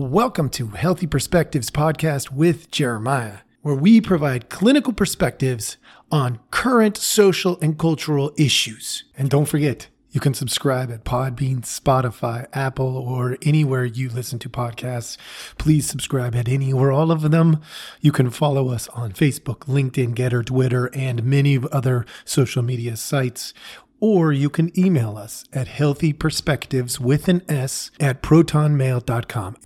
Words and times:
Welcome 0.00 0.48
to 0.52 0.68
Healthy 0.68 1.08
Perspectives 1.08 1.70
Podcast 1.70 2.30
with 2.30 2.70
Jeremiah, 2.70 3.40
where 3.60 3.74
we 3.74 4.00
provide 4.00 4.48
clinical 4.48 4.94
perspectives 4.94 5.76
on 6.10 6.40
current 6.50 6.96
social 6.96 7.58
and 7.60 7.78
cultural 7.78 8.32
issues. 8.38 9.04
And 9.18 9.28
don't 9.28 9.44
forget, 9.44 9.88
you 10.10 10.18
can 10.18 10.32
subscribe 10.32 10.90
at 10.90 11.04
Podbean, 11.04 11.66
Spotify, 11.66 12.46
Apple, 12.54 12.96
or 12.96 13.36
anywhere 13.42 13.84
you 13.84 14.08
listen 14.08 14.38
to 14.38 14.48
podcasts. 14.48 15.18
Please 15.58 15.86
subscribe 15.86 16.34
at 16.34 16.48
any 16.48 16.72
or 16.72 16.90
all 16.90 17.12
of 17.12 17.30
them. 17.30 17.60
You 18.00 18.10
can 18.10 18.30
follow 18.30 18.70
us 18.70 18.88
on 18.88 19.12
Facebook, 19.12 19.66
LinkedIn, 19.66 20.14
Gettr, 20.14 20.46
Twitter, 20.46 20.86
and 20.94 21.24
many 21.24 21.58
other 21.70 22.06
social 22.24 22.62
media 22.62 22.96
sites 22.96 23.52
or 24.00 24.32
you 24.32 24.50
can 24.50 24.76
email 24.78 25.16
us 25.16 25.44
at 25.52 25.68
healthyperspectives 25.68 26.98
with 26.98 27.28
an 27.28 27.42
S 27.48 27.90
at 28.00 28.22
protonmail.com. 28.22 29.56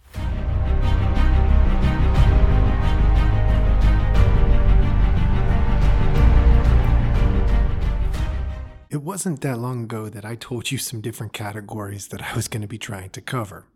It 8.90 9.02
wasn't 9.02 9.40
that 9.40 9.58
long 9.58 9.84
ago 9.84 10.08
that 10.08 10.24
I 10.24 10.36
told 10.36 10.70
you 10.70 10.78
some 10.78 11.00
different 11.00 11.32
categories 11.32 12.08
that 12.08 12.22
I 12.22 12.36
was 12.36 12.46
going 12.46 12.62
to 12.62 12.68
be 12.68 12.78
trying 12.78 13.10
to 13.10 13.20
cover. 13.20 13.66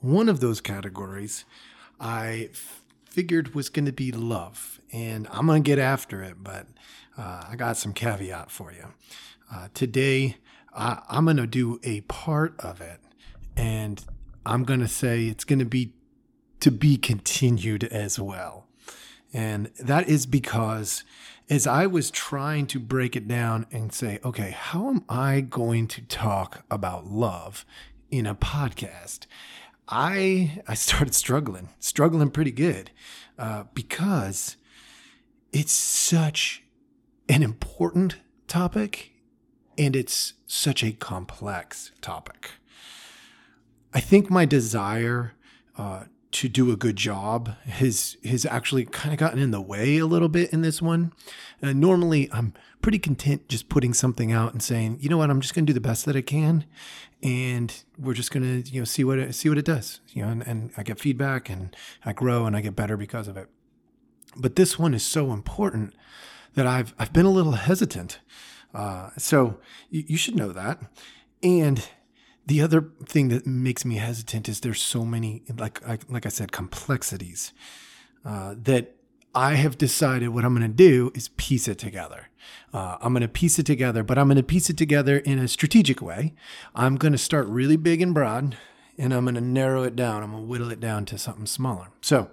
One 0.00 0.30
of 0.30 0.40
those 0.40 0.62
categories 0.62 1.44
I 2.00 2.48
figured 3.04 3.54
was 3.54 3.68
going 3.68 3.84
to 3.84 3.92
be 3.92 4.12
love, 4.12 4.80
and 4.92 5.28
I'm 5.30 5.46
going 5.46 5.62
to 5.62 5.66
get 5.66 5.78
after 5.78 6.22
it, 6.22 6.36
but 6.42 6.66
uh, 7.18 7.44
I 7.50 7.56
got 7.56 7.76
some 7.76 7.92
caveat 7.92 8.50
for 8.50 8.72
you. 8.72 8.86
Uh, 9.52 9.68
today, 9.74 10.36
I, 10.74 11.02
I'm 11.08 11.24
going 11.24 11.36
to 11.36 11.46
do 11.46 11.80
a 11.82 12.02
part 12.02 12.54
of 12.60 12.80
it, 12.80 13.00
and 13.56 14.04
I'm 14.46 14.62
going 14.62 14.80
to 14.80 14.88
say 14.88 15.24
it's 15.24 15.44
going 15.44 15.58
to 15.58 15.64
be 15.64 15.94
to 16.60 16.70
be 16.70 16.96
continued 16.96 17.84
as 17.84 18.18
well. 18.18 18.66
And 19.32 19.70
that 19.78 20.08
is 20.08 20.26
because 20.26 21.04
as 21.48 21.66
I 21.66 21.86
was 21.86 22.10
trying 22.10 22.66
to 22.68 22.78
break 22.78 23.16
it 23.16 23.26
down 23.26 23.66
and 23.72 23.92
say, 23.92 24.20
okay, 24.24 24.50
how 24.50 24.88
am 24.90 25.04
I 25.08 25.40
going 25.40 25.88
to 25.88 26.02
talk 26.02 26.64
about 26.70 27.06
love 27.06 27.64
in 28.10 28.26
a 28.26 28.34
podcast? 28.34 29.26
I 29.88 30.62
I 30.68 30.74
started 30.74 31.14
struggling, 31.14 31.70
struggling 31.80 32.30
pretty 32.30 32.52
good, 32.52 32.92
uh, 33.36 33.64
because 33.74 34.56
it's 35.52 35.72
such 35.72 36.62
an 37.28 37.42
important 37.42 38.16
topic 38.46 39.10
and 39.80 39.96
it's 39.96 40.34
such 40.46 40.84
a 40.84 40.92
complex 40.92 41.90
topic. 42.02 42.50
I 43.94 44.00
think 44.00 44.28
my 44.28 44.44
desire 44.44 45.32
uh, 45.78 46.04
to 46.32 46.48
do 46.50 46.70
a 46.70 46.76
good 46.76 46.96
job 46.96 47.56
has 47.64 48.18
has 48.22 48.44
actually 48.44 48.84
kind 48.84 49.14
of 49.14 49.18
gotten 49.18 49.38
in 49.38 49.52
the 49.52 49.60
way 49.60 49.96
a 49.96 50.04
little 50.04 50.28
bit 50.28 50.52
in 50.52 50.60
this 50.60 50.82
one. 50.82 51.14
Uh, 51.62 51.72
normally, 51.72 52.28
I'm 52.30 52.52
pretty 52.82 52.98
content 52.98 53.48
just 53.48 53.70
putting 53.70 53.94
something 53.94 54.30
out 54.30 54.52
and 54.52 54.62
saying, 54.62 54.98
you 55.00 55.08
know 55.08 55.16
what, 55.16 55.30
I'm 55.30 55.40
just 55.40 55.54
going 55.54 55.64
to 55.64 55.70
do 55.70 55.74
the 55.74 55.80
best 55.80 56.04
that 56.04 56.14
I 56.14 56.20
can, 56.20 56.66
and 57.22 57.82
we're 57.98 58.12
just 58.12 58.30
going 58.32 58.62
to 58.62 58.70
you 58.70 58.82
know 58.82 58.84
see 58.84 59.02
what 59.02 59.18
it, 59.18 59.34
see 59.34 59.48
what 59.48 59.56
it 59.56 59.64
does. 59.64 60.00
You 60.10 60.24
know, 60.24 60.28
and, 60.28 60.46
and 60.46 60.72
I 60.76 60.82
get 60.82 61.00
feedback 61.00 61.48
and 61.48 61.74
I 62.04 62.12
grow 62.12 62.44
and 62.44 62.54
I 62.54 62.60
get 62.60 62.76
better 62.76 62.98
because 62.98 63.28
of 63.28 63.38
it. 63.38 63.48
But 64.36 64.56
this 64.56 64.78
one 64.78 64.92
is 64.92 65.02
so 65.02 65.32
important 65.32 65.94
that 66.52 66.66
I've 66.66 66.92
I've 66.98 67.14
been 67.14 67.26
a 67.26 67.30
little 67.30 67.52
hesitant 67.52 68.20
uh, 68.74 69.10
so 69.16 69.58
you, 69.90 70.04
you 70.06 70.16
should 70.16 70.36
know 70.36 70.52
that. 70.52 70.80
And 71.42 71.88
the 72.46 72.60
other 72.60 72.90
thing 73.04 73.28
that 73.28 73.46
makes 73.46 73.84
me 73.84 73.96
hesitant 73.96 74.48
is 74.48 74.60
there's 74.60 74.82
so 74.82 75.04
many, 75.04 75.42
like 75.56 75.86
like, 75.86 76.02
like 76.08 76.26
I 76.26 76.30
said, 76.30 76.52
complexities 76.52 77.52
uh, 78.24 78.54
that 78.62 78.96
I 79.34 79.54
have 79.54 79.78
decided 79.78 80.28
what 80.30 80.44
I'm 80.44 80.54
going 80.54 80.68
to 80.68 80.76
do 80.76 81.12
is 81.14 81.28
piece 81.36 81.68
it 81.68 81.78
together. 81.78 82.28
Uh, 82.74 82.96
I'm 83.00 83.12
going 83.12 83.22
to 83.22 83.28
piece 83.28 83.58
it 83.58 83.66
together, 83.66 84.02
but 84.02 84.18
I'm 84.18 84.26
going 84.26 84.36
to 84.36 84.42
piece 84.42 84.70
it 84.70 84.76
together 84.76 85.18
in 85.18 85.38
a 85.38 85.46
strategic 85.46 86.02
way. 86.02 86.34
I'm 86.74 86.96
going 86.96 87.12
to 87.12 87.18
start 87.18 87.46
really 87.46 87.76
big 87.76 88.02
and 88.02 88.12
broad, 88.12 88.56
and 88.98 89.12
I'm 89.12 89.24
going 89.24 89.36
to 89.36 89.40
narrow 89.40 89.84
it 89.84 89.94
down. 89.94 90.22
I'm 90.22 90.32
going 90.32 90.42
to 90.42 90.48
whittle 90.48 90.72
it 90.72 90.80
down 90.80 91.04
to 91.06 91.18
something 91.18 91.46
smaller. 91.46 91.88
So 92.00 92.30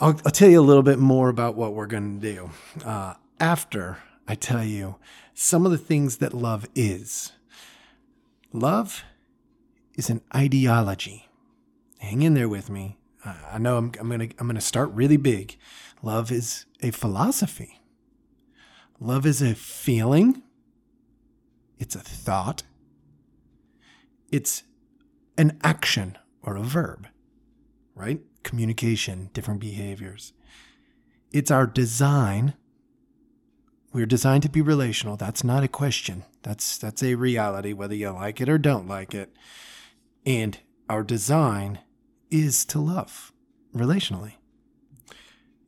I'll, 0.00 0.18
I'll 0.24 0.32
tell 0.32 0.48
you 0.48 0.60
a 0.60 0.62
little 0.62 0.82
bit 0.82 0.98
more 0.98 1.28
about 1.28 1.56
what 1.56 1.74
we're 1.74 1.86
going 1.86 2.20
to 2.20 2.34
do 2.34 2.50
uh, 2.84 3.14
after 3.38 3.98
I 4.32 4.34
tell 4.34 4.64
you 4.64 4.96
some 5.34 5.66
of 5.66 5.72
the 5.72 5.76
things 5.76 6.16
that 6.16 6.32
love 6.32 6.66
is. 6.74 7.32
Love 8.50 9.04
is 9.94 10.08
an 10.08 10.22
ideology. 10.34 11.28
Hang 11.98 12.22
in 12.22 12.32
there 12.32 12.48
with 12.48 12.70
me. 12.70 12.96
I 13.26 13.58
know 13.58 13.76
I'm, 13.76 13.92
I'm 14.00 14.08
gonna 14.08 14.28
I'm 14.38 14.46
gonna 14.46 14.62
start 14.62 14.90
really 14.92 15.18
big. 15.18 15.58
Love 16.00 16.32
is 16.32 16.64
a 16.80 16.92
philosophy. 16.92 17.82
Love 18.98 19.26
is 19.26 19.42
a 19.42 19.54
feeling. 19.54 20.42
It's 21.78 21.94
a 21.94 22.00
thought. 22.00 22.62
It's 24.30 24.62
an 25.36 25.60
action 25.62 26.16
or 26.42 26.56
a 26.56 26.62
verb, 26.62 27.06
right? 27.94 28.22
Communication, 28.44 29.28
different 29.34 29.60
behaviors. 29.60 30.32
It's 31.32 31.50
our 31.50 31.66
design 31.66 32.54
we're 33.92 34.06
designed 34.06 34.42
to 34.44 34.48
be 34.48 34.62
relational. 34.62 35.16
That's 35.16 35.44
not 35.44 35.62
a 35.62 35.68
question. 35.68 36.24
That's 36.42 36.78
that's 36.78 37.02
a 37.02 37.14
reality 37.14 37.72
whether 37.72 37.94
you 37.94 38.10
like 38.10 38.40
it 38.40 38.48
or 38.48 38.58
don't 38.58 38.88
like 38.88 39.14
it. 39.14 39.34
And 40.24 40.58
our 40.88 41.02
design 41.02 41.80
is 42.30 42.64
to 42.66 42.78
love 42.78 43.32
relationally. 43.74 44.34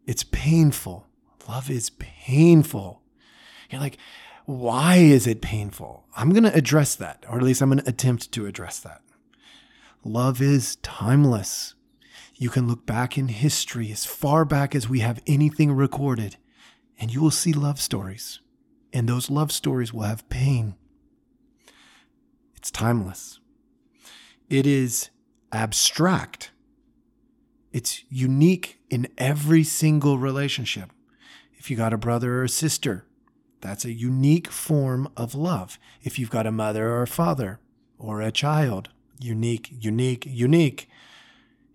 It's 0.07 0.25
painful. 0.25 1.07
Love 1.49 1.71
is 1.71 1.91
painful. 1.91 3.03
You're 3.71 3.81
like, 3.81 3.99
why 4.47 4.97
is 4.97 5.27
it 5.27 5.41
painful? 5.41 6.07
I'm 6.17 6.31
going 6.31 6.45
to 6.45 6.55
address 6.55 6.95
that, 6.97 7.25
or 7.29 7.37
at 7.37 7.43
least 7.43 7.63
I'm 7.63 7.71
going 7.71 7.83
to 7.83 7.89
attempt 7.89 8.33
to 8.33 8.47
address 8.47 8.79
that. 8.81 9.03
Love 10.05 10.41
is 10.43 10.77
timeless. 10.77 11.75
You 12.34 12.51
can 12.51 12.69
look 12.69 12.84
back 12.84 13.17
in 13.17 13.29
history 13.29 13.91
as 13.91 14.05
far 14.05 14.45
back 14.45 14.75
as 14.75 14.89
we 14.89 15.01
have 15.01 15.23
anything 15.27 15.73
recorded 15.73 16.37
and 16.99 17.12
you 17.12 17.21
will 17.21 17.31
see 17.31 17.53
love 17.53 17.81
stories. 17.81 18.41
And 18.93 19.09
those 19.09 19.31
love 19.31 19.50
stories 19.50 19.93
will 19.93 20.03
have 20.03 20.28
pain. 20.28 20.77
It's 22.55 22.71
timeless. 22.71 23.41
It 24.49 24.66
is 24.66 25.10
abstract. 25.53 26.53
It's 27.72 28.04
unique 28.09 28.78
in 28.88 29.09
every 29.19 29.65
single 29.65 30.19
relationship. 30.19 30.91
If 31.54 31.71
you 31.71 31.77
got 31.77 31.93
a 31.93 31.99
brother 31.99 32.41
or 32.41 32.44
a 32.44 32.49
sister, 32.49 33.06
that's 33.60 33.84
a 33.84 33.93
unique 33.93 34.49
form 34.49 35.09
of 35.16 35.34
love. 35.34 35.78
If 36.03 36.19
you've 36.19 36.31
got 36.31 36.47
a 36.47 36.53
mother 36.53 36.88
or 36.88 37.03
a 37.03 37.06
father 37.06 37.59
or 37.99 38.21
a 38.21 38.31
child, 38.31 38.91
unique, 39.19 39.71
unique, 39.72 40.27
unique. 40.28 40.88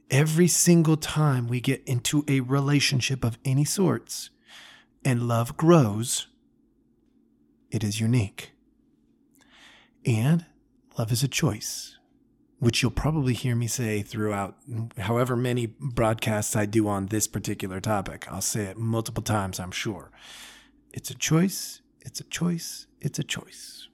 Every 0.10 0.48
single 0.48 0.98
time 0.98 1.48
we 1.48 1.60
get 1.60 1.84
into 1.86 2.24
a 2.28 2.40
relationship 2.42 3.24
of 3.24 3.38
any 3.44 3.66
sorts, 3.66 4.30
and 5.04 5.28
love 5.28 5.58
grows, 5.58 6.28
it 7.72 7.84
is 7.84 8.00
unique. 8.00 8.52
And 10.06 10.46
love 10.98 11.12
is 11.12 11.24
a 11.24 11.28
choice, 11.28 11.98
which 12.60 12.82
you'll 12.82 12.92
probably 12.92 13.34
hear 13.34 13.56
me 13.56 13.68
say 13.68 14.02
throughout 14.02 14.56
however 14.98 15.36
many 15.36 15.68
broadcasts 15.68 16.56
I 16.56 16.66
do 16.66 16.88
on 16.88 17.08
this 17.08 17.28
particular 17.28 17.80
topic. 17.80 18.28
I'll 18.30 18.42
say 18.42 18.66
it 18.66 18.78
multiple 18.78 19.24
times, 19.24 19.60
I'm 19.60 19.72
sure. 19.72 20.12
It's 20.92 21.10
a 21.10 21.16
choice, 21.16 21.82
it's 22.02 22.20
a 22.20 22.26
choice, 22.26 22.88
it's 23.00 23.20
a 23.20 23.24
choice. 23.24 23.88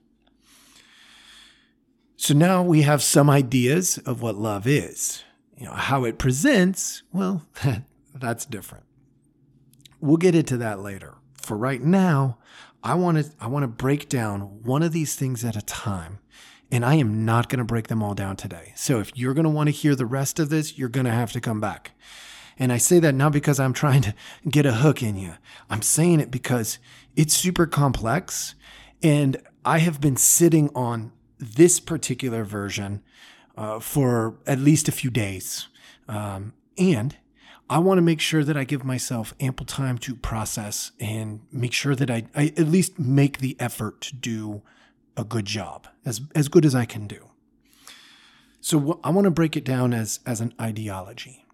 So 2.16 2.34
now 2.34 2.62
we 2.62 2.82
have 2.82 3.02
some 3.02 3.28
ideas 3.28 3.98
of 3.98 4.22
what 4.22 4.36
love 4.36 4.66
is. 4.66 5.22
You 5.56 5.66
know, 5.66 5.72
how 5.72 6.04
it 6.04 6.18
presents, 6.18 7.02
well, 7.12 7.46
that's 8.14 8.44
different. 8.46 8.84
We'll 10.00 10.16
get 10.16 10.34
into 10.34 10.56
that 10.58 10.80
later. 10.80 11.14
For 11.40 11.56
right 11.56 11.82
now, 11.82 12.38
I 12.82 12.94
want 12.94 13.18
to 13.18 13.30
I 13.40 13.46
want 13.48 13.62
to 13.64 13.68
break 13.68 14.08
down 14.08 14.62
one 14.62 14.82
of 14.82 14.92
these 14.92 15.14
things 15.14 15.44
at 15.44 15.56
a 15.56 15.62
time. 15.62 16.18
And 16.70 16.84
I 16.84 16.94
am 16.96 17.24
not 17.24 17.48
going 17.48 17.58
to 17.58 17.64
break 17.64 17.86
them 17.86 18.02
all 18.02 18.14
down 18.14 18.36
today. 18.36 18.72
So 18.74 18.98
if 18.98 19.16
you're 19.16 19.34
going 19.34 19.44
to 19.44 19.50
want 19.50 19.68
to 19.68 19.72
hear 19.72 19.94
the 19.94 20.06
rest 20.06 20.40
of 20.40 20.48
this, 20.48 20.76
you're 20.76 20.88
going 20.88 21.06
to 21.06 21.12
have 21.12 21.30
to 21.32 21.40
come 21.40 21.60
back. 21.60 21.92
And 22.58 22.72
I 22.72 22.78
say 22.78 22.98
that 23.00 23.14
not 23.14 23.32
because 23.32 23.60
I'm 23.60 23.72
trying 23.72 24.02
to 24.02 24.14
get 24.48 24.66
a 24.66 24.72
hook 24.72 25.02
in 25.02 25.16
you. 25.16 25.34
I'm 25.70 25.82
saying 25.82 26.20
it 26.20 26.30
because 26.30 26.78
it's 27.14 27.34
super 27.34 27.66
complex. 27.66 28.54
And 29.02 29.36
I 29.64 29.78
have 29.78 30.00
been 30.00 30.16
sitting 30.16 30.70
on 30.74 31.12
this 31.38 31.80
particular 31.80 32.44
version 32.44 33.02
uh, 33.56 33.78
for 33.78 34.38
at 34.46 34.58
least 34.58 34.88
a 34.88 34.92
few 34.92 35.10
days. 35.10 35.68
Um, 36.08 36.54
and 36.78 37.16
I 37.68 37.78
want 37.78 37.98
to 37.98 38.02
make 38.02 38.20
sure 38.20 38.44
that 38.44 38.56
I 38.56 38.64
give 38.64 38.84
myself 38.84 39.34
ample 39.40 39.66
time 39.66 39.98
to 39.98 40.14
process 40.14 40.92
and 41.00 41.40
make 41.50 41.72
sure 41.72 41.96
that 41.96 42.10
I, 42.10 42.24
I 42.34 42.52
at 42.56 42.68
least 42.68 42.98
make 42.98 43.38
the 43.38 43.56
effort 43.58 44.00
to 44.02 44.14
do 44.14 44.62
a 45.16 45.24
good 45.24 45.46
job, 45.46 45.88
as, 46.04 46.20
as 46.34 46.48
good 46.48 46.64
as 46.64 46.74
I 46.74 46.84
can 46.84 47.06
do. 47.08 47.30
So 48.60 49.00
I 49.02 49.10
want 49.10 49.24
to 49.24 49.30
break 49.30 49.56
it 49.56 49.64
down 49.64 49.92
as, 49.92 50.20
as 50.26 50.40
an 50.40 50.54
ideology. 50.60 51.44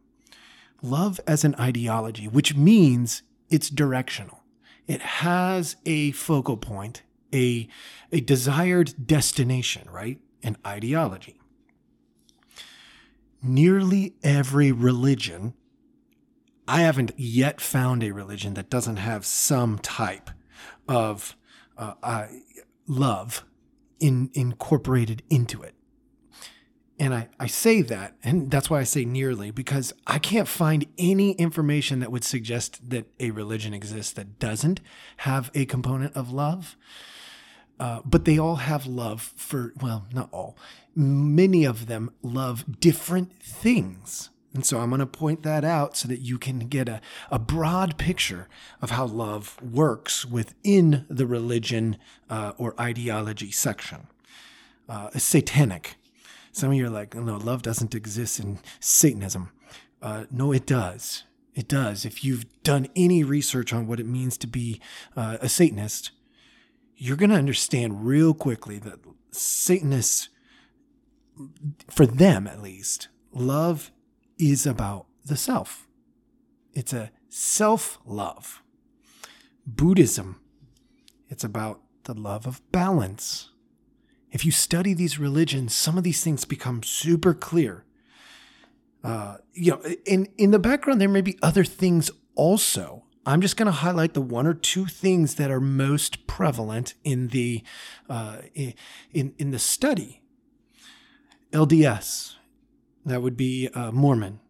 Love 0.82 1.20
as 1.26 1.44
an 1.44 1.55
ideology, 1.59 2.29
which 2.29 2.55
means 2.56 3.23
it's 3.49 3.70
directional. 3.70 4.41
It 4.87 5.00
has 5.00 5.76
a 5.87 6.11
focal 6.12 6.56
point, 6.56 7.03
a, 7.32 7.69
a 8.11 8.20
desired 8.20 9.06
destination, 9.06 9.88
right? 9.91 10.19
An 10.43 10.56
ideology. 10.67 11.38
Nearly 13.43 14.14
every 14.23 14.73
religion, 14.73 15.55
I 16.73 16.81
haven't 16.81 17.13
yet 17.19 17.61
found 17.61 18.03
a 18.03 18.13
religion 18.13 18.55
that 18.55 18.71
doesn't 18.71 18.97
have 18.97 19.27
some 19.27 19.79
type 19.79 20.31
of 20.89 21.37
uh, 21.77 21.93
uh, 22.03 22.29
love 22.87 23.45
in, 24.01 24.31
incorporated 24.33 25.23
into 25.29 25.63
it. 25.63 25.75
And 26.99 27.13
I, 27.13 27.29
I 27.39 27.47
say 27.47 27.83
that, 27.83 28.17
and 28.25 28.51
that's 28.51 28.71
why 28.71 28.81
I 28.81 28.85
say 28.85 29.05
nearly, 29.05 29.51
because 29.51 29.93
I 30.07 30.19
can't 30.19 30.49
find 30.49 30.87
any 30.97 31.33
information 31.33 32.01
that 32.01 32.11
would 32.11 32.25
suggest 32.25 32.89
that 32.89 33.05
a 33.21 33.33
religion 33.33 33.75
exists 33.75 34.15
that 34.15 34.39
doesn't 34.39 34.81
have 35.19 35.51
a 35.55 35.67
component 35.67 36.17
of 36.17 36.33
love. 36.33 36.79
Uh, 37.79 38.01
but 38.03 38.25
they 38.25 38.39
all 38.39 38.57
have 38.57 38.87
love 38.87 39.35
for, 39.37 39.75
well, 39.83 40.07
not 40.15 40.31
all, 40.33 40.57
many 40.97 41.67
of 41.67 41.85
them 41.85 42.13
love 42.23 42.81
different 42.81 43.31
things. 43.43 44.31
And 44.54 44.66
so 44.66 44.81
I'm 44.81 44.90
going 44.90 45.00
to 45.00 45.06
point 45.06 45.43
that 45.44 45.64
out 45.64 45.96
so 45.96 46.08
that 46.08 46.20
you 46.20 46.38
can 46.38 46.60
get 46.60 46.88
a, 46.88 47.00
a 47.31 47.38
broad 47.38 47.96
picture 47.96 48.49
of 48.82 48.90
how 48.90 49.06
love 49.06 49.56
works 49.62 50.26
within 50.26 51.06
the 51.08 51.26
religion 51.26 51.96
uh, 52.28 52.52
or 52.58 52.75
ideology 52.78 53.50
section. 53.50 54.08
Uh, 54.88 55.08
satanic. 55.16 55.96
Some 56.52 56.70
of 56.70 56.76
you 56.76 56.87
are 56.87 56.90
like, 56.90 57.14
no, 57.14 57.38
love 57.38 57.62
doesn't 57.62 57.94
exist 57.94 58.38
in 58.40 58.58
Satanism. 58.78 59.50
Uh, 60.02 60.25
no, 60.31 60.52
it 60.52 60.66
does. 60.66 61.25
It 61.54 61.66
does. 61.69 62.04
If 62.04 62.25
you've 62.25 62.44
done 62.62 62.88
any 62.94 63.25
research 63.25 63.72
on 63.72 63.87
what 63.87 64.00
it 64.00 64.06
means 64.06 64.37
to 64.38 64.46
be 64.46 64.81
uh, 65.16 65.38
a 65.40 65.49
Satanist, 65.49 66.10
you're 66.96 67.16
going 67.16 67.31
to 67.31 67.37
understand 67.37 68.04
real 68.04 68.34
quickly 68.34 68.78
that 68.81 68.99
Satanists, 69.31 70.28
for 71.88 72.04
them 72.04 72.46
at 72.46 72.62
least, 72.62 73.08
love 73.32 73.90
is 74.38 74.67
about 74.67 75.06
the 75.25 75.37
self. 75.37 75.87
It's 76.75 76.93
a 76.93 77.11
self 77.29 77.99
love. 78.05 78.62
Buddhism, 79.67 80.40
it's 81.29 81.44
about 81.44 81.81
the 82.05 82.14
love 82.14 82.46
of 82.46 82.61
balance. 82.73 83.50
If 84.31 84.44
you 84.44 84.50
study 84.50 84.94
these 84.94 85.19
religions, 85.19 85.75
some 85.75 85.99
of 85.99 86.05
these 86.05 86.25
things 86.25 86.44
become 86.44 86.82
super 86.82 87.34
clear. 87.34 87.84
Uh, 89.05 89.37
you 89.52 89.73
know, 89.73 89.82
in 90.06 90.29
in 90.38 90.50
the 90.50 90.58
background, 90.58 91.00
there 91.00 91.08
may 91.08 91.20
be 91.20 91.38
other 91.43 91.64
things 91.64 92.11
also. 92.35 93.05
I'm 93.25 93.40
just 93.40 93.56
going 93.56 93.67
to 93.67 93.73
highlight 93.73 94.14
the 94.14 94.20
one 94.20 94.46
or 94.46 94.55
two 94.55 94.87
things 94.87 95.37
that 95.37 95.50
are 95.50 95.61
most 95.61 96.26
prevalent 96.26 96.94
in 97.05 97.28
the 97.28 97.62
uh, 98.08 98.38
in 98.55 99.35
in 99.38 99.50
the 99.50 99.58
study. 99.58 100.23
LDS, 101.52 102.37
that 103.04 103.22
would 103.22 103.37
be 103.37 103.69
uh, 103.75 103.90
Mormon. 103.90 104.40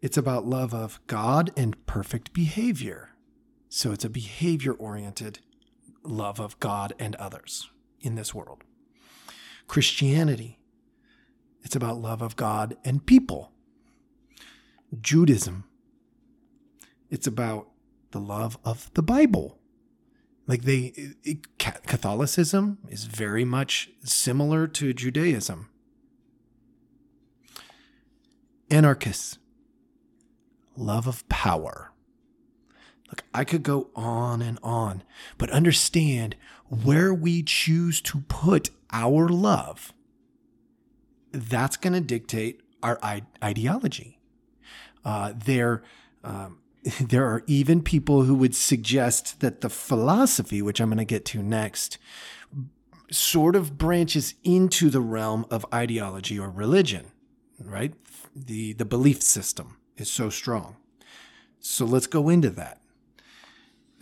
It's 0.00 0.16
about 0.16 0.46
love 0.46 0.74
of 0.74 1.00
God 1.06 1.50
and 1.56 1.86
perfect 1.86 2.32
behavior. 2.32 3.10
So 3.68 3.92
it's 3.92 4.04
a 4.04 4.10
behavior 4.10 4.72
oriented 4.72 5.40
love 6.02 6.38
of 6.38 6.60
God 6.60 6.92
and 6.98 7.16
others 7.16 7.70
in 8.00 8.14
this 8.14 8.34
world. 8.34 8.64
Christianity, 9.66 10.58
it's 11.62 11.74
about 11.74 11.98
love 11.98 12.20
of 12.20 12.36
God 12.36 12.76
and 12.84 13.04
people. 13.04 13.50
Judaism, 15.00 15.64
it's 17.10 17.26
about 17.26 17.68
the 18.10 18.20
love 18.20 18.58
of 18.64 18.92
the 18.94 19.02
Bible. 19.02 19.58
Like 20.46 20.62
they, 20.62 20.92
it, 21.24 21.58
Catholicism 21.58 22.78
is 22.90 23.04
very 23.04 23.46
much 23.46 23.90
similar 24.04 24.66
to 24.68 24.92
Judaism 24.92 25.70
anarchists, 28.74 29.38
love 30.76 31.06
of 31.06 31.26
power. 31.28 31.92
Look, 33.08 33.22
I 33.32 33.44
could 33.44 33.62
go 33.62 33.90
on 33.94 34.42
and 34.42 34.58
on, 34.62 35.04
but 35.38 35.50
understand 35.50 36.34
where 36.68 37.14
we 37.14 37.44
choose 37.44 38.00
to 38.02 38.22
put 38.22 38.70
our 38.90 39.28
love, 39.28 39.92
that's 41.30 41.76
going 41.76 41.92
to 41.92 42.00
dictate 42.00 42.62
our 42.82 42.98
ideology. 43.42 44.18
Uh, 45.04 45.34
there, 45.36 45.84
um, 46.24 46.58
there 47.00 47.26
are 47.26 47.44
even 47.46 47.80
people 47.80 48.22
who 48.22 48.34
would 48.34 48.56
suggest 48.56 49.38
that 49.38 49.60
the 49.60 49.70
philosophy, 49.70 50.60
which 50.60 50.80
I'm 50.80 50.88
going 50.88 50.98
to 50.98 51.04
get 51.04 51.24
to 51.26 51.42
next, 51.42 51.98
sort 53.12 53.54
of 53.54 53.78
branches 53.78 54.34
into 54.42 54.90
the 54.90 55.00
realm 55.00 55.46
of 55.48 55.64
ideology 55.72 56.40
or 56.40 56.50
religion, 56.50 57.12
right? 57.68 57.94
the 58.34 58.72
the 58.72 58.84
belief 58.84 59.22
system 59.22 59.76
is 59.96 60.10
so 60.10 60.28
strong. 60.28 60.76
So 61.60 61.84
let's 61.84 62.06
go 62.06 62.28
into 62.28 62.50
that. 62.50 62.80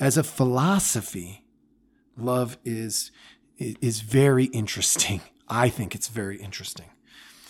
As 0.01 0.17
a 0.17 0.25
philosophy, 0.25 1.45
love 2.17 2.59
is 2.65 3.11
is 3.59 4.01
very 4.01 4.45
interesting. 4.47 5.21
I 5.49 5.69
think 5.69 5.95
it's 5.95 6.09
very 6.09 6.39
interesting. 6.41 6.91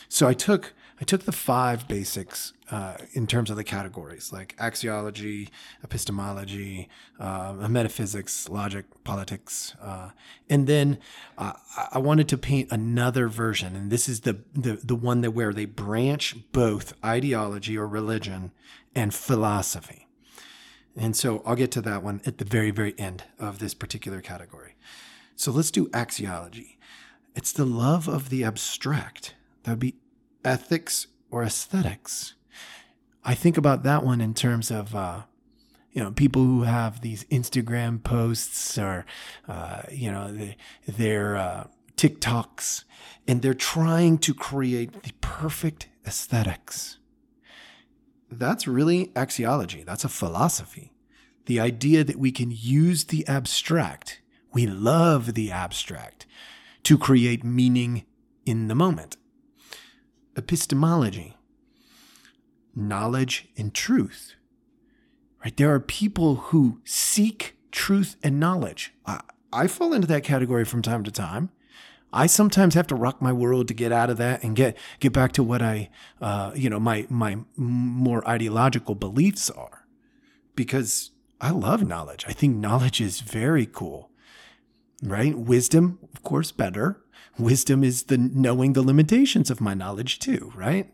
So 0.08 0.26
I 0.26 0.34
took 0.34 0.74
I 1.02 1.04
took 1.04 1.24
the 1.24 1.32
five 1.32 1.88
basics 1.88 2.52
uh, 2.70 2.94
in 3.12 3.26
terms 3.26 3.50
of 3.50 3.56
the 3.56 3.64
categories 3.64 4.32
like 4.32 4.56
axiology, 4.58 5.48
epistemology, 5.82 6.88
uh, 7.18 7.54
metaphysics, 7.68 8.48
logic, 8.48 8.84
politics, 9.02 9.74
uh, 9.82 10.10
and 10.48 10.68
then 10.68 10.98
uh, 11.36 11.54
I 11.90 11.98
wanted 11.98 12.28
to 12.28 12.38
paint 12.38 12.70
another 12.70 13.26
version, 13.26 13.74
and 13.74 13.90
this 13.90 14.08
is 14.08 14.20
the, 14.20 14.44
the 14.54 14.74
the 14.74 14.94
one 14.94 15.22
that 15.22 15.32
where 15.32 15.52
they 15.52 15.64
branch 15.64 16.36
both 16.52 16.94
ideology 17.04 17.76
or 17.76 17.88
religion 17.88 18.52
and 18.94 19.12
philosophy. 19.12 20.06
And 20.96 21.16
so 21.16 21.42
I'll 21.44 21.56
get 21.56 21.72
to 21.72 21.80
that 21.80 22.04
one 22.04 22.20
at 22.24 22.38
the 22.38 22.44
very 22.44 22.70
very 22.70 22.94
end 22.96 23.24
of 23.40 23.58
this 23.58 23.74
particular 23.74 24.20
category. 24.20 24.76
So 25.34 25.50
let's 25.50 25.72
do 25.72 25.88
axiology. 25.88 26.76
It's 27.34 27.50
the 27.50 27.66
love 27.66 28.06
of 28.06 28.28
the 28.28 28.44
abstract. 28.44 29.34
That 29.64 29.72
would 29.72 29.80
be 29.80 29.96
ethics 30.44 31.06
or 31.30 31.42
aesthetics. 31.42 32.34
I 33.24 33.34
think 33.34 33.56
about 33.56 33.84
that 33.84 34.04
one 34.04 34.20
in 34.20 34.34
terms 34.34 34.70
of, 34.70 34.94
uh, 34.94 35.22
you 35.92 36.02
know, 36.02 36.10
people 36.10 36.42
who 36.42 36.62
have 36.62 37.00
these 37.00 37.24
Instagram 37.24 38.02
posts 38.02 38.78
or, 38.78 39.06
uh, 39.48 39.82
you 39.90 40.10
know, 40.10 40.32
the, 40.32 40.54
their 40.86 41.36
uh, 41.36 41.66
TikToks, 41.96 42.84
and 43.28 43.42
they're 43.42 43.54
trying 43.54 44.18
to 44.18 44.34
create 44.34 45.02
the 45.02 45.12
perfect 45.20 45.88
aesthetics. 46.06 46.98
That's 48.30 48.66
really 48.66 49.08
axiology. 49.08 49.84
That's 49.84 50.04
a 50.04 50.08
philosophy. 50.08 50.92
The 51.46 51.60
idea 51.60 52.02
that 52.04 52.16
we 52.16 52.32
can 52.32 52.50
use 52.50 53.04
the 53.04 53.26
abstract, 53.28 54.20
we 54.52 54.66
love 54.66 55.34
the 55.34 55.50
abstract, 55.50 56.26
to 56.84 56.98
create 56.98 57.44
meaning 57.44 58.04
in 58.44 58.68
the 58.68 58.74
moment 58.74 59.16
epistemology, 60.36 61.36
knowledge 62.74 63.48
and 63.56 63.74
truth. 63.74 64.34
Right? 65.44 65.56
There 65.56 65.72
are 65.72 65.80
people 65.80 66.36
who 66.36 66.80
seek 66.84 67.56
truth 67.70 68.16
and 68.22 68.38
knowledge. 68.38 68.94
I, 69.04 69.20
I 69.52 69.66
fall 69.66 69.92
into 69.92 70.06
that 70.08 70.24
category 70.24 70.64
from 70.64 70.82
time 70.82 71.04
to 71.04 71.10
time. 71.10 71.50
I 72.12 72.26
sometimes 72.26 72.74
have 72.74 72.86
to 72.88 72.94
rock 72.94 73.22
my 73.22 73.32
world 73.32 73.68
to 73.68 73.74
get 73.74 73.90
out 73.90 74.10
of 74.10 74.18
that 74.18 74.42
and 74.42 74.54
get 74.54 74.76
get 75.00 75.12
back 75.14 75.32
to 75.32 75.42
what 75.42 75.62
I, 75.62 75.88
uh, 76.20 76.52
you 76.54 76.68
know, 76.68 76.78
my 76.78 77.06
my 77.08 77.38
more 77.56 78.26
ideological 78.28 78.94
beliefs 78.94 79.48
are, 79.50 79.86
because 80.54 81.10
I 81.40 81.50
love 81.50 81.86
knowledge. 81.86 82.24
I 82.28 82.32
think 82.32 82.56
knowledge 82.56 83.00
is 83.00 83.20
very 83.20 83.66
cool, 83.66 84.10
right? 85.02 85.36
Wisdom, 85.36 85.98
of 86.14 86.22
course, 86.22 86.52
better, 86.52 87.01
Wisdom 87.38 87.82
is 87.82 88.04
the 88.04 88.18
knowing 88.18 88.74
the 88.74 88.82
limitations 88.82 89.50
of 89.50 89.60
my 89.60 89.74
knowledge 89.74 90.18
too, 90.18 90.52
right? 90.54 90.92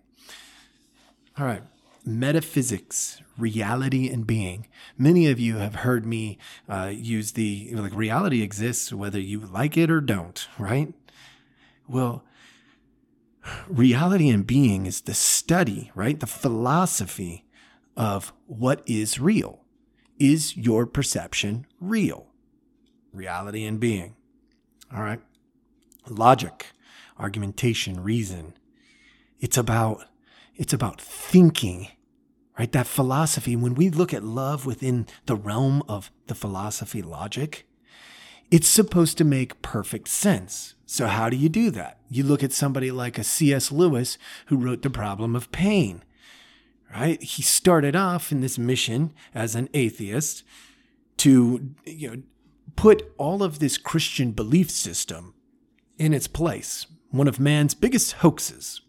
All 1.39 1.47
right. 1.47 1.63
Metaphysics, 2.05 3.21
reality 3.37 4.09
and 4.09 4.27
being. 4.27 4.69
Many 4.97 5.27
of 5.27 5.41
you 5.41 5.57
have 5.57 5.77
heard 5.77 6.07
me 6.07 6.39
uh, 6.69 6.93
use 6.95 7.33
the 7.33 7.71
like 7.75 7.95
reality 7.95 8.43
exists 8.43 8.93
whether 8.93 9.21
you 9.21 9.41
like 9.41 9.77
it 9.77 9.91
or 9.91 10.01
don't, 10.01 10.49
right? 10.59 10.95
Well, 11.89 12.25
reality 13.69 14.29
and 14.29 14.47
being 14.47 14.87
is 14.87 15.03
the 15.03 15.15
study, 15.15 15.91
right? 15.95 16.19
The 16.19 16.27
philosophy 16.27 17.45
of 17.97 18.33
what 18.47 18.83
is 18.87 19.19
real. 19.19 19.65
Is 20.19 20.57
your 20.57 20.87
perception 20.87 21.67
real? 21.81 22.27
Reality 23.13 23.65
and 23.65 23.79
being. 23.79 24.15
All 24.95 25.03
right 25.03 25.21
logic, 26.11 26.67
argumentation, 27.19 28.03
reason. 28.03 28.55
It's 29.41 29.57
about 29.57 30.05
it's 30.57 30.73
about 30.73 31.01
thinking, 31.01 31.89
right? 32.59 32.73
That 32.73 32.89
philosophy, 32.89 33.55
when 33.55 33.75
we 33.75 33.91
look 33.91 34.13
at 34.13 34.25
love 34.25 34.67
within 34.67 35.07
the 35.27 35.37
realm 35.37 35.83
of 35.89 36.11
the 36.27 36.35
philosophy 36.35 37.01
logic, 37.01 37.65
it's 38.51 38.67
supposed 38.67 39.17
to 39.19 39.25
make 39.25 39.63
perfect 39.63 40.09
sense. 40.09 40.75
So, 40.85 41.07
how 41.07 41.31
do 41.31 41.37
you 41.37 41.49
do 41.49 41.71
that? 41.71 41.99
You 42.11 42.25
look 42.25 42.43
at 42.43 42.53
somebody 42.53 42.91
like 42.91 43.19
a 43.19 43.25
C.S. 43.25 43.71
Lewis 43.71 44.19
who 44.47 44.57
wrote 44.57 44.83
The 44.83 44.91
Problem 44.91 45.37
of 45.37 45.53
Pain, 45.53 46.03
right? 46.93 47.23
He 47.23 47.43
started 47.43 47.95
off 47.95 48.33
in 48.33 48.41
this 48.41 48.59
mission 48.59 49.13
as 49.35 49.55
an 49.55 49.69
atheist 49.75 50.43
to 51.19 51.75
you 51.85 52.11
know, 52.11 52.23
put 52.75 53.13
all 53.19 53.43
of 53.43 53.59
this 53.59 53.77
Christian 53.77 54.33
belief 54.33 54.71
system 54.71 55.35
in 55.99 56.15
its 56.15 56.27
place, 56.27 56.87
one 57.11 57.29
of 57.29 57.41
man's 57.41 57.75
biggest 57.75 58.13
hoaxes. 58.13 58.81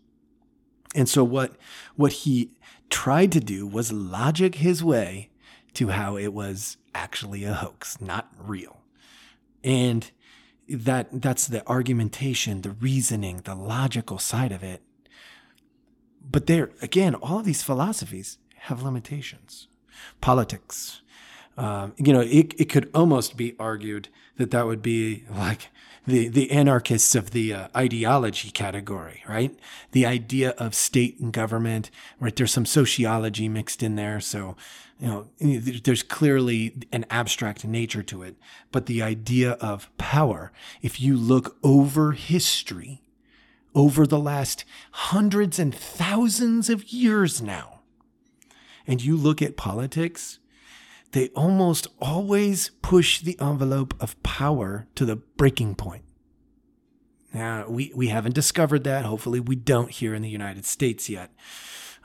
And 0.96 1.08
so 1.08 1.24
what 1.24 1.56
what 1.96 2.12
he 2.12 2.51
tried 2.89 3.32
to 3.34 3.39
do 3.39 3.68
was 3.68 3.92
logic 3.92 4.56
his 4.56 4.84
way 4.84 5.30
to 5.74 5.89
how 5.89 6.18
it 6.18 6.34
was 6.34 6.78
actually 6.96 7.44
a 7.44 7.54
hoax, 7.54 8.01
not 8.01 8.32
real. 8.39 8.82
And 9.63 10.10
that 10.68 11.22
that's 11.22 11.48
the 11.48 11.68
argumentation, 11.68 12.62
the 12.62 12.72
reasoning, 12.72 13.42
the 13.44 13.56
logical 13.56 14.18
side 14.20 14.51
of 14.51 14.63
it. 14.63 14.82
But 16.22 16.48
there 16.48 16.72
again, 16.82 17.16
all 17.16 17.39
of 17.39 17.46
these 17.46 17.63
philosophies 17.63 18.38
have 18.56 18.84
limitations. 18.84 19.68
Politics, 20.22 21.01
um, 21.58 21.94
you 21.98 22.13
know, 22.13 22.22
it, 22.22 22.54
it 22.58 22.70
could 22.70 22.89
almost 22.94 23.36
be 23.36 23.56
argued 23.60 24.08
that 24.38 24.51
that 24.51 24.66
would 24.66 24.82
be 24.82 25.25
like 25.30 25.70
the, 26.06 26.27
the 26.27 26.51
anarchists 26.51 27.15
of 27.15 27.32
the 27.32 27.53
uh, 27.53 27.68
ideology 27.75 28.51
category, 28.51 29.24
right? 29.27 29.58
The 29.91 30.06
idea 30.06 30.51
of 30.51 30.74
state 30.74 31.20
and 31.20 31.32
government, 31.32 31.91
right? 32.20 32.36
There's 32.36 32.53
some 32.53 32.65
sociology 32.65 33.48
mixed 33.50 33.84
in 33.84 33.96
there. 33.96 34.20
So, 34.20 34.56
you 35.00 35.08
know, 35.08 35.27
there's 35.39 36.03
clearly 36.03 36.75
an 36.91 37.06
abstract 37.10 37.65
nature 37.65 38.03
to 38.03 38.24
it. 38.24 38.36
But 38.72 38.86
the 38.86 39.01
idea 39.01 39.51
of 39.53 39.89
power, 39.98 40.51
if 40.82 41.00
you 41.00 41.15
look 41.15 41.58
over 41.63 42.13
history, 42.13 43.01
over 43.75 44.08
the 44.08 44.20
last 44.20 44.65
hundreds 44.91 45.60
and 45.60 45.74
thousands 45.74 46.70
of 46.70 46.91
years 46.91 47.41
now, 47.41 47.79
and 48.88 49.03
you 49.03 49.15
look 49.15 49.41
at 49.41 49.56
politics, 49.56 50.39
they 51.12 51.30
almost 51.30 51.88
always 52.00 52.72
push 52.82 53.22
the 53.22 53.39
envelope 53.39 53.96
of 54.00 54.22
power 54.24 54.88
to 54.96 55.06
the 55.06 55.16
breaking 55.16 55.75
point. 55.75 56.04
Now, 57.34 57.68
we, 57.68 57.92
we 57.96 58.08
haven't 58.08 58.36
discovered 58.36 58.84
that. 58.86 59.06
Hopefully, 59.06 59.39
we 59.39 59.56
don't 59.56 59.92
here 59.92 60.13
in 60.13 60.22
the 60.22 60.30
United 60.30 60.66
States 60.66 61.10
yet, 61.10 61.32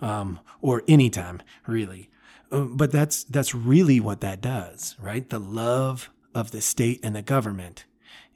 um, 0.01 0.41
or 0.61 0.83
anytime, 0.87 1.41
really. 1.67 2.11
Uh, 2.53 2.65
but 2.65 2.93
that's, 2.93 3.25
that's 3.25 3.55
really 3.55 4.01
what 4.01 4.21
that 4.21 4.41
does, 4.41 4.97
right? 5.01 5.29
The 5.29 5.41
love 5.41 6.11
of 6.35 6.51
the 6.51 6.61
state 6.61 7.01
and 7.03 7.17
the 7.17 7.23
government 7.23 7.87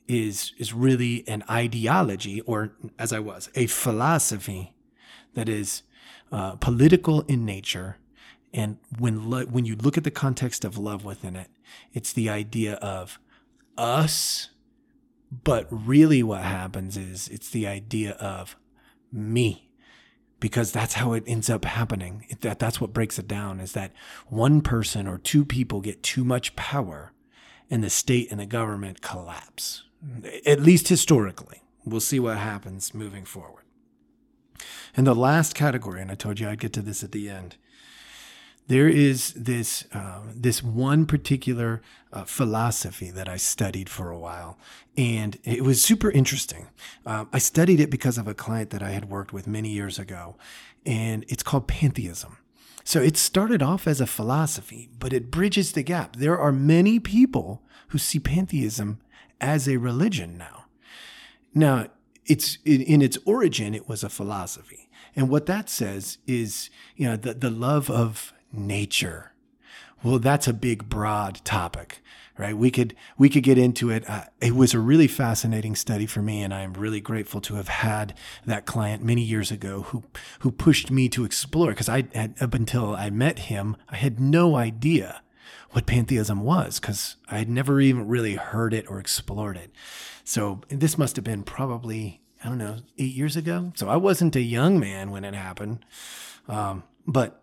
is, 0.06 0.52
is 0.56 0.72
really 0.72 1.28
an 1.28 1.44
ideology, 1.50 2.40
or 2.42 2.72
as 2.98 3.12
I 3.12 3.18
was, 3.18 3.50
a 3.54 3.66
philosophy 3.66 4.74
that 5.34 5.48
is 5.48 5.82
uh, 6.32 6.56
political 6.56 7.20
in 7.22 7.44
nature 7.44 7.98
and 8.52 8.78
when 8.98 9.28
lo- 9.30 9.46
when 9.46 9.64
you 9.64 9.76
look 9.76 9.98
at 9.98 10.04
the 10.04 10.10
context 10.10 10.64
of 10.64 10.78
love 10.78 11.04
within 11.04 11.36
it, 11.36 11.48
it's 11.92 12.12
the 12.12 12.28
idea 12.28 12.74
of 12.74 13.18
us, 13.76 14.50
but 15.30 15.66
really 15.70 16.22
what 16.22 16.42
happens 16.42 16.96
is 16.96 17.28
it's 17.28 17.50
the 17.50 17.66
idea 17.66 18.12
of 18.12 18.56
me. 19.12 19.64
Because 20.40 20.70
that's 20.70 20.94
how 20.94 21.14
it 21.14 21.24
ends 21.26 21.50
up 21.50 21.64
happening. 21.64 22.24
That 22.42 22.60
that's 22.60 22.80
what 22.80 22.92
breaks 22.92 23.18
it 23.18 23.26
down 23.26 23.58
is 23.58 23.72
that 23.72 23.92
one 24.28 24.60
person 24.60 25.08
or 25.08 25.18
two 25.18 25.44
people 25.44 25.80
get 25.80 26.04
too 26.04 26.22
much 26.22 26.54
power 26.54 27.12
and 27.68 27.82
the 27.82 27.90
state 27.90 28.30
and 28.30 28.38
the 28.38 28.46
government 28.46 29.02
collapse. 29.02 29.82
At 30.46 30.60
least 30.60 30.86
historically. 30.86 31.62
We'll 31.84 32.00
see 32.00 32.20
what 32.20 32.38
happens 32.38 32.94
moving 32.94 33.24
forward. 33.24 33.64
And 34.96 35.06
the 35.06 35.14
last 35.14 35.54
category, 35.54 36.00
and 36.00 36.10
I 36.10 36.14
told 36.14 36.38
you 36.38 36.48
I'd 36.48 36.60
get 36.60 36.72
to 36.74 36.82
this 36.82 37.02
at 37.02 37.12
the 37.12 37.28
end, 37.28 37.56
there 38.68 38.88
is 38.88 39.32
this 39.32 39.86
uh, 39.92 40.20
this 40.34 40.62
one 40.62 41.06
particular 41.06 41.82
uh, 42.12 42.24
philosophy 42.24 43.10
that 43.10 43.28
I 43.28 43.36
studied 43.38 43.88
for 43.88 44.10
a 44.10 44.18
while, 44.18 44.58
and 44.96 45.38
it 45.42 45.64
was 45.64 45.82
super 45.82 46.10
interesting. 46.10 46.68
Uh, 47.04 47.24
I 47.32 47.38
studied 47.38 47.80
it 47.80 47.90
because 47.90 48.18
of 48.18 48.28
a 48.28 48.34
client 48.34 48.70
that 48.70 48.82
I 48.82 48.90
had 48.90 49.10
worked 49.10 49.32
with 49.32 49.46
many 49.46 49.70
years 49.70 49.98
ago, 49.98 50.36
and 50.84 51.24
it's 51.28 51.42
called 51.42 51.66
pantheism. 51.66 52.36
So 52.84 53.02
it 53.02 53.16
started 53.16 53.62
off 53.62 53.86
as 53.86 54.00
a 54.00 54.06
philosophy, 54.06 54.88
but 54.98 55.12
it 55.12 55.30
bridges 55.30 55.72
the 55.72 55.82
gap. 55.82 56.16
There 56.16 56.38
are 56.38 56.52
many 56.52 56.98
people 56.98 57.62
who 57.88 57.98
see 57.98 58.18
pantheism 58.18 59.00
as 59.40 59.68
a 59.68 59.76
religion 59.78 60.38
now. 60.38 60.66
Now, 61.54 61.88
it's 62.24 62.58
in, 62.64 63.02
its 63.02 63.18
origin, 63.24 63.74
it 63.74 63.88
was 63.88 64.04
a 64.04 64.08
philosophy. 64.08 64.88
And 65.16 65.28
what 65.28 65.46
that 65.46 65.70
says 65.70 66.18
is, 66.26 66.70
you 66.96 67.08
know, 67.08 67.16
the, 67.16 67.34
the 67.34 67.50
love 67.50 67.90
of 67.90 68.32
nature. 68.52 69.32
Well, 70.02 70.18
that's 70.18 70.46
a 70.46 70.52
big, 70.52 70.88
broad 70.88 71.40
topic, 71.44 72.00
right? 72.36 72.56
We 72.56 72.70
could 72.70 72.94
we 73.16 73.28
could 73.28 73.42
get 73.42 73.58
into 73.58 73.90
it. 73.90 74.08
Uh, 74.08 74.24
it 74.40 74.54
was 74.54 74.72
a 74.72 74.78
really 74.78 75.08
fascinating 75.08 75.74
study 75.74 76.06
for 76.06 76.22
me, 76.22 76.42
and 76.42 76.54
I 76.54 76.60
am 76.60 76.74
really 76.74 77.00
grateful 77.00 77.40
to 77.42 77.56
have 77.56 77.68
had 77.68 78.14
that 78.46 78.64
client 78.64 79.02
many 79.02 79.22
years 79.22 79.50
ago 79.50 79.82
who 79.82 80.04
who 80.40 80.52
pushed 80.52 80.90
me 80.90 81.08
to 81.10 81.24
explore. 81.24 81.70
Because 81.70 81.88
I 81.88 82.04
had, 82.14 82.40
up 82.40 82.54
until 82.54 82.94
I 82.94 83.10
met 83.10 83.40
him, 83.40 83.76
I 83.88 83.96
had 83.96 84.20
no 84.20 84.56
idea 84.56 85.22
what 85.70 85.86
pantheism 85.86 86.42
was 86.42 86.78
because 86.78 87.16
I 87.28 87.38
had 87.38 87.48
never 87.48 87.80
even 87.80 88.08
really 88.08 88.36
heard 88.36 88.72
it 88.72 88.88
or 88.88 89.00
explored 89.00 89.56
it. 89.56 89.72
So 90.24 90.60
this 90.68 90.96
must 90.96 91.16
have 91.16 91.24
been 91.24 91.42
probably 91.42 92.22
I 92.42 92.48
don't 92.48 92.58
know 92.58 92.76
eight 92.98 93.14
years 93.14 93.36
ago. 93.36 93.72
So 93.74 93.88
I 93.88 93.96
wasn't 93.96 94.36
a 94.36 94.40
young 94.40 94.78
man 94.78 95.10
when 95.10 95.24
it 95.24 95.34
happened, 95.34 95.84
um, 96.46 96.84
but 97.06 97.42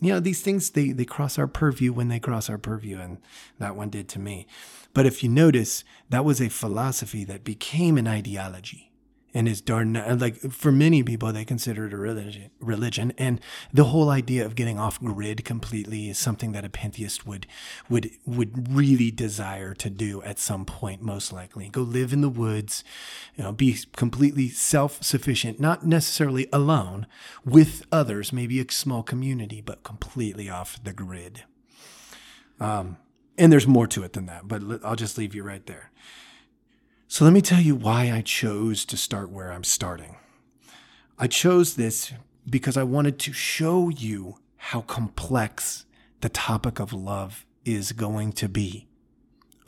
you 0.00 0.12
know 0.12 0.20
these 0.20 0.42
things 0.42 0.70
they 0.70 0.92
they 0.92 1.04
cross 1.04 1.38
our 1.38 1.46
purview 1.46 1.92
when 1.92 2.08
they 2.08 2.20
cross 2.20 2.50
our 2.50 2.58
purview 2.58 2.98
and 2.98 3.18
that 3.58 3.76
one 3.76 3.90
did 3.90 4.08
to 4.10 4.18
me. 4.18 4.46
But 4.92 5.06
if 5.06 5.22
you 5.22 5.28
notice 5.28 5.84
that 6.10 6.24
was 6.24 6.40
a 6.40 6.48
philosophy 6.48 7.24
that 7.24 7.44
became 7.44 7.98
an 7.98 8.06
ideology 8.06 8.85
and 9.36 9.46
is 9.46 9.60
darn 9.60 9.92
like 10.18 10.36
for 10.50 10.72
many 10.72 11.02
people 11.02 11.30
they 11.30 11.44
consider 11.44 11.86
it 11.86 11.92
a 11.92 11.96
religion 11.96 12.50
religion 12.58 13.12
and 13.18 13.38
the 13.70 13.84
whole 13.84 14.08
idea 14.08 14.46
of 14.46 14.54
getting 14.54 14.78
off 14.78 14.98
grid 14.98 15.44
completely 15.44 16.08
is 16.08 16.16
something 16.16 16.52
that 16.52 16.64
a 16.64 16.70
pantheist 16.70 17.26
would 17.26 17.46
would 17.90 18.10
would 18.24 18.74
really 18.74 19.10
desire 19.10 19.74
to 19.74 19.90
do 19.90 20.22
at 20.22 20.38
some 20.38 20.64
point 20.64 21.02
most 21.02 21.34
likely. 21.34 21.68
Go 21.68 21.82
live 21.82 22.14
in 22.14 22.22
the 22.22 22.30
woods 22.30 22.82
you 23.36 23.44
know 23.44 23.52
be 23.52 23.76
completely 23.94 24.48
self-sufficient 24.48 25.60
not 25.60 25.84
necessarily 25.86 26.48
alone 26.50 27.06
with 27.44 27.84
others 27.92 28.32
maybe 28.32 28.58
a 28.58 28.70
small 28.70 29.02
community 29.02 29.60
but 29.60 29.82
completely 29.82 30.48
off 30.48 30.82
the 30.82 30.94
grid. 30.94 31.44
Um 32.58 32.96
and 33.36 33.52
there's 33.52 33.66
more 33.66 33.86
to 33.88 34.02
it 34.02 34.14
than 34.14 34.24
that 34.26 34.48
but 34.48 34.62
I'll 34.82 34.96
just 34.96 35.18
leave 35.18 35.34
you 35.34 35.42
right 35.42 35.66
there 35.66 35.90
so 37.08 37.24
let 37.24 37.32
me 37.32 37.40
tell 37.40 37.60
you 37.60 37.74
why 37.74 38.10
I 38.10 38.20
chose 38.20 38.84
to 38.86 38.96
start 38.96 39.30
where 39.30 39.52
I'm 39.52 39.64
starting. 39.64 40.16
I 41.18 41.28
chose 41.28 41.76
this 41.76 42.12
because 42.48 42.76
I 42.76 42.82
wanted 42.82 43.18
to 43.20 43.32
show 43.32 43.88
you 43.88 44.38
how 44.56 44.80
complex 44.82 45.86
the 46.20 46.28
topic 46.28 46.80
of 46.80 46.92
love 46.92 47.46
is 47.64 47.92
going 47.92 48.32
to 48.32 48.48
be. 48.48 48.88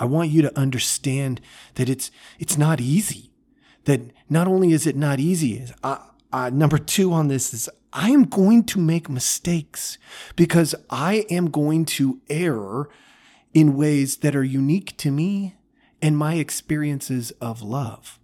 I 0.00 0.04
want 0.04 0.30
you 0.30 0.42
to 0.42 0.58
understand 0.58 1.40
that 1.74 1.88
it's 1.88 2.10
it's 2.38 2.58
not 2.58 2.80
easy. 2.80 3.32
That 3.84 4.00
not 4.28 4.46
only 4.46 4.72
is 4.72 4.86
it 4.86 4.96
not 4.96 5.18
easy, 5.18 5.64
uh, 5.82 5.98
uh, 6.32 6.50
number 6.50 6.78
two 6.78 7.12
on 7.12 7.28
this 7.28 7.54
is 7.54 7.68
I 7.92 8.10
am 8.10 8.24
going 8.24 8.64
to 8.64 8.78
make 8.78 9.08
mistakes 9.08 9.96
because 10.36 10.74
I 10.90 11.26
am 11.30 11.50
going 11.50 11.84
to 11.86 12.20
err 12.28 12.88
in 13.54 13.76
ways 13.76 14.18
that 14.18 14.36
are 14.36 14.44
unique 14.44 14.96
to 14.98 15.10
me 15.10 15.56
and 16.00 16.16
my 16.16 16.34
experiences 16.34 17.30
of 17.40 17.62
love. 17.62 18.18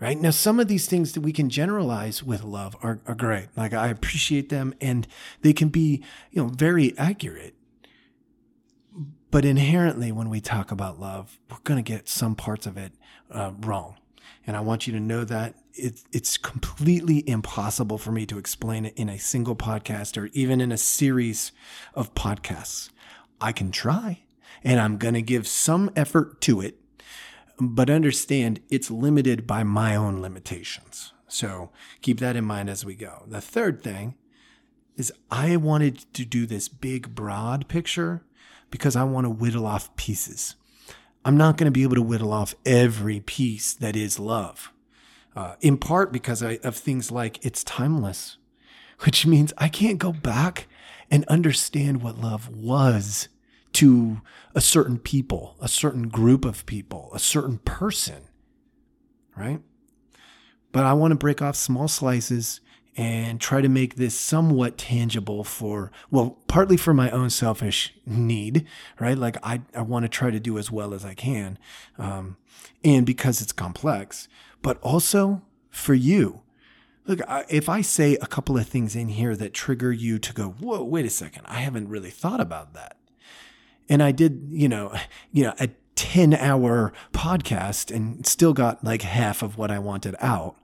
Right 0.00 0.18
now, 0.18 0.30
some 0.30 0.60
of 0.60 0.68
these 0.68 0.86
things 0.86 1.12
that 1.12 1.22
we 1.22 1.32
can 1.32 1.50
generalize 1.50 2.22
with 2.22 2.44
love 2.44 2.76
are, 2.82 3.00
are 3.06 3.16
great. 3.16 3.48
Like 3.56 3.74
I 3.74 3.88
appreciate 3.88 4.48
them 4.48 4.74
and 4.80 5.08
they 5.42 5.52
can 5.52 5.68
be, 5.68 6.04
you 6.30 6.42
know, 6.42 6.48
very 6.48 6.96
accurate. 6.96 7.54
But 9.30 9.44
inherently, 9.44 10.12
when 10.12 10.30
we 10.30 10.40
talk 10.40 10.70
about 10.70 11.00
love, 11.00 11.38
we're 11.50 11.58
going 11.64 11.82
to 11.82 11.92
get 11.92 12.08
some 12.08 12.34
parts 12.34 12.66
of 12.66 12.78
it 12.78 12.92
uh, 13.30 13.52
wrong. 13.60 13.96
And 14.46 14.56
I 14.56 14.60
want 14.60 14.86
you 14.86 14.92
to 14.94 15.00
know 15.00 15.24
that 15.24 15.56
it, 15.74 16.02
it's 16.12 16.38
completely 16.38 17.28
impossible 17.28 17.98
for 17.98 18.12
me 18.12 18.24
to 18.26 18.38
explain 18.38 18.86
it 18.86 18.94
in 18.96 19.08
a 19.08 19.18
single 19.18 19.56
podcast 19.56 20.16
or 20.16 20.26
even 20.32 20.60
in 20.60 20.72
a 20.72 20.78
series 20.78 21.52
of 21.94 22.14
podcasts. 22.14 22.88
I 23.40 23.52
can 23.52 23.70
try 23.70 24.20
and 24.64 24.80
I'm 24.80 24.96
going 24.98 25.14
to 25.14 25.22
give 25.22 25.46
some 25.46 25.90
effort 25.96 26.40
to 26.42 26.60
it, 26.60 26.78
but 27.60 27.90
understand 27.90 28.60
it's 28.70 28.90
limited 28.90 29.46
by 29.46 29.62
my 29.64 29.96
own 29.96 30.20
limitations. 30.20 31.12
So 31.28 31.70
keep 32.00 32.20
that 32.20 32.36
in 32.36 32.44
mind 32.44 32.70
as 32.70 32.84
we 32.84 32.94
go. 32.94 33.24
The 33.26 33.40
third 33.40 33.82
thing 33.82 34.14
is 34.96 35.12
I 35.30 35.56
wanted 35.56 36.12
to 36.14 36.24
do 36.24 36.46
this 36.46 36.68
big, 36.68 37.14
broad 37.14 37.68
picture 37.68 38.24
because 38.70 38.96
I 38.96 39.04
want 39.04 39.24
to 39.24 39.30
whittle 39.30 39.66
off 39.66 39.94
pieces. 39.96 40.54
I'm 41.24 41.36
not 41.36 41.56
going 41.56 41.66
to 41.66 41.70
be 41.70 41.82
able 41.82 41.96
to 41.96 42.02
whittle 42.02 42.32
off 42.32 42.54
every 42.64 43.20
piece 43.20 43.74
that 43.74 43.96
is 43.96 44.18
love, 44.18 44.72
uh, 45.36 45.56
in 45.60 45.76
part 45.76 46.12
because 46.12 46.42
I, 46.42 46.58
of 46.64 46.76
things 46.76 47.10
like 47.10 47.44
it's 47.44 47.64
timeless, 47.64 48.38
which 49.00 49.26
means 49.26 49.52
I 49.58 49.68
can't 49.68 49.98
go 49.98 50.12
back 50.12 50.68
and 51.10 51.24
understand 51.26 52.02
what 52.02 52.18
love 52.18 52.48
was 52.48 53.28
to 53.74 54.20
a 54.54 54.60
certain 54.60 54.98
people, 54.98 55.56
a 55.60 55.68
certain 55.68 56.08
group 56.08 56.44
of 56.44 56.66
people, 56.66 57.10
a 57.14 57.18
certain 57.18 57.58
person, 57.58 58.22
right? 59.36 59.60
But 60.72 60.84
I 60.84 60.92
want 60.92 61.12
to 61.12 61.16
break 61.16 61.40
off 61.40 61.56
small 61.56 61.88
slices 61.88 62.60
and 62.96 63.40
try 63.40 63.60
to 63.60 63.68
make 63.68 63.94
this 63.94 64.14
somewhat 64.14 64.76
tangible 64.76 65.44
for, 65.44 65.92
well, 66.10 66.38
partly 66.48 66.76
for 66.76 66.92
my 66.92 67.10
own 67.10 67.30
selfish 67.30 67.94
need, 68.04 68.66
right? 68.98 69.16
Like 69.16 69.36
I, 69.42 69.62
I 69.72 69.82
want 69.82 70.04
to 70.04 70.08
try 70.08 70.32
to 70.32 70.40
do 70.40 70.58
as 70.58 70.70
well 70.70 70.92
as 70.92 71.04
I 71.04 71.14
can. 71.14 71.58
Um, 71.96 72.36
and 72.82 73.06
because 73.06 73.40
it's 73.40 73.52
complex, 73.52 74.28
but 74.62 74.80
also 74.82 75.42
for 75.70 75.94
you. 75.94 76.42
Look, 77.06 77.20
if 77.48 77.68
I 77.68 77.80
say 77.80 78.16
a 78.16 78.26
couple 78.26 78.58
of 78.58 78.66
things 78.66 78.96
in 78.96 79.08
here 79.08 79.36
that 79.36 79.54
trigger 79.54 79.92
you 79.92 80.18
to 80.18 80.32
go, 80.34 80.50
whoa, 80.50 80.82
wait 80.82 81.06
a 81.06 81.10
second, 81.10 81.46
I 81.46 81.60
haven't 81.60 81.88
really 81.88 82.10
thought 82.10 82.40
about 82.40 82.74
that. 82.74 82.96
And 83.88 84.02
I 84.02 84.12
did, 84.12 84.48
you 84.50 84.68
know, 84.68 84.94
you 85.32 85.44
know, 85.44 85.54
a 85.58 85.68
10 85.96 86.34
hour 86.34 86.92
podcast 87.12 87.94
and 87.94 88.26
still 88.26 88.52
got 88.52 88.84
like 88.84 89.02
half 89.02 89.42
of 89.42 89.58
what 89.58 89.70
I 89.70 89.78
wanted 89.78 90.14
out 90.20 90.56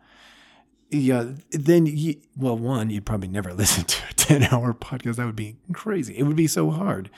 yeah, 0.95 1.33
then 1.50 1.87
you, 1.87 2.16
well, 2.37 2.57
one, 2.57 2.90
you'd 2.90 3.07
probably 3.07 3.28
never 3.28 3.52
listen 3.54 3.85
to 3.85 4.02
a 4.11 4.14
10 4.14 4.45
hour 4.45 4.73
podcast. 4.73 5.16
That 5.16 5.26
would 5.26 5.37
be 5.37 5.57
crazy. 5.73 6.16
It 6.16 6.25
would 6.25 6.37
be 6.37 6.47
so 6.47 6.71
hard. 6.71 7.11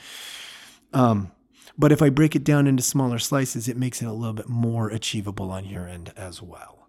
Um, 0.93 1.31
but 1.77 1.91
if 1.91 2.01
I 2.01 2.09
break 2.09 2.35
it 2.35 2.43
down 2.43 2.65
into 2.65 2.81
smaller 2.81 3.19
slices, 3.19 3.67
it 3.67 3.77
makes 3.77 4.01
it 4.01 4.07
a 4.07 4.13
little 4.13 4.33
bit 4.33 4.49
more 4.49 4.89
achievable 4.89 5.51
on 5.51 5.65
your 5.65 5.87
end 5.87 6.11
as 6.17 6.41
well. 6.41 6.87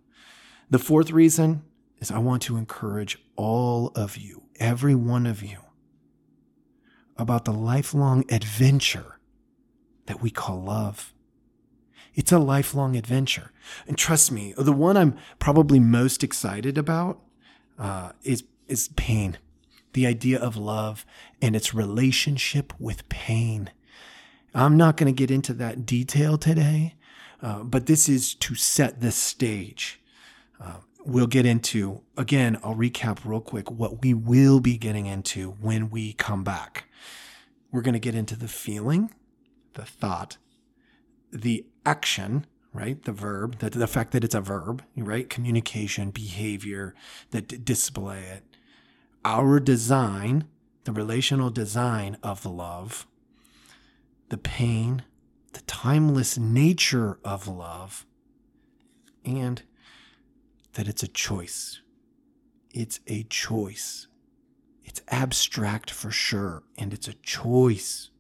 The 0.71 0.79
fourth 0.79 1.11
reason 1.11 1.63
is 1.99 2.11
I 2.11 2.19
want 2.19 2.43
to 2.43 2.57
encourage 2.57 3.19
all 3.37 3.89
of 3.95 4.17
you, 4.17 4.45
every 4.59 4.95
one 4.95 5.27
of 5.27 5.43
you, 5.43 5.59
about 7.19 7.45
the 7.45 7.53
lifelong 7.53 8.25
adventure 8.31 9.19
that 10.07 10.23
we 10.23 10.31
call 10.31 10.63
love. 10.63 11.13
It's 12.15 12.33
a 12.33 12.39
lifelong 12.39 12.97
adventure. 12.97 13.53
And 13.87 13.99
trust 13.99 14.33
me, 14.33 14.55
the 14.57 14.73
one 14.73 14.97
I'm 14.97 15.17
probably 15.39 15.79
most 15.79 16.25
excited 16.25 16.79
about 16.79 17.21
uh, 17.79 18.13
is, 18.23 18.45
is 18.67 18.89
pain. 18.97 19.39
The 19.93 20.07
idea 20.07 20.39
of 20.39 20.57
love 20.57 21.05
and 21.43 21.55
its 21.55 21.75
relationship 21.75 22.73
with 22.79 23.09
pain. 23.09 23.71
I'm 24.55 24.77
not 24.77 24.97
going 24.97 25.13
to 25.13 25.17
get 25.17 25.31
into 25.31 25.53
that 25.55 25.87
detail 25.87 26.39
today, 26.39 26.95
uh, 27.43 27.63
but 27.63 27.87
this 27.87 28.09
is 28.09 28.35
to 28.35 28.55
set 28.55 29.01
the 29.01 29.13
stage. 29.13 30.01
Uh, 30.61 30.79
we'll 31.09 31.27
get 31.27 31.47
into, 31.47 32.03
again, 32.19 32.59
I'll 32.62 32.75
recap 32.75 33.21
real 33.25 33.41
quick 33.41 33.71
what 33.71 34.03
we 34.03 34.12
will 34.12 34.61
be 34.61 34.77
getting 34.77 35.07
into 35.07 35.53
when 35.53 35.88
we 35.88 36.12
come 36.12 36.45
back. 36.45 36.85
We're 37.73 37.81
going 37.81 37.95
to 37.95 37.99
get 37.99 38.15
into 38.15 38.37
the 38.37 38.47
feeling, 38.47 39.11
the 39.73 39.87
thought, 39.87 40.37
the 41.33 41.65
action, 41.87 42.45
right? 42.75 43.03
The 43.03 43.12
verb, 43.12 43.59
the, 43.61 43.71
the 43.71 43.87
fact 43.87 44.12
that 44.12 44.23
it's 44.23 44.35
a 44.35 44.43
verb, 44.43 44.85
right? 44.97 45.31
Communication, 45.31 46.11
behavior 46.11 46.95
that 47.31 47.49
d- 47.49 47.57
display 47.57 48.21
it. 48.25 48.45
Our 49.25 49.61
design, 49.61 50.45
the 50.85 50.93
relational 50.93 51.49
design 51.49 52.19
of 52.23 52.45
love, 52.45 53.07
the 54.28 54.39
pain, 54.39 55.04
the 55.54 55.63
timeless 55.63 56.37
nature 56.37 57.19
of 57.25 57.49
love, 57.49 58.04
and 59.25 59.63
that 60.78 60.86
it's 60.86 61.02
a 61.02 61.08
choice. 61.08 61.80
It's 62.73 63.00
a 63.08 63.25
choice. 63.25 64.06
It's 64.84 65.02
abstract 65.08 65.91
for 65.91 66.12
sure, 66.12 66.62
and 66.78 66.95
it's 66.95 67.08
a 67.08 67.14
choice. 67.14 68.10